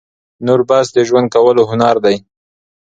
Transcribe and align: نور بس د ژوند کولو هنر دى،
نور 0.45 0.59
بس 0.69 0.87
د 0.95 0.97
ژوند 1.07 1.27
کولو 1.35 1.63
هنر 1.71 1.95
دى، 2.05 2.15